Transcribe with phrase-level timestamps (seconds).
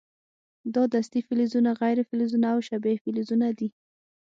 [0.75, 3.69] دا دستې فلزونه، غیر فلزونه او شبه فلزونه دي.